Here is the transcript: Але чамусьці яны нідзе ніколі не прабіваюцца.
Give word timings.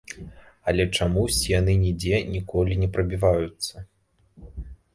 Але 0.71 0.85
чамусьці 0.97 1.51
яны 1.59 1.75
нідзе 1.83 2.23
ніколі 2.35 2.79
не 2.81 2.89
прабіваюцца. 2.99 3.75